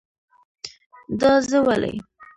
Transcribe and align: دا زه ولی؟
دا 1.19 1.31
زه 1.49 1.57
ولی؟ 1.67 1.93